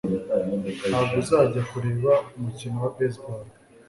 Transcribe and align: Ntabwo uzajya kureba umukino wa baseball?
Ntabwo 0.89 1.13
uzajya 1.23 1.61
kureba 1.71 2.11
umukino 2.37 2.75
wa 2.83 2.89
baseball? 2.95 3.45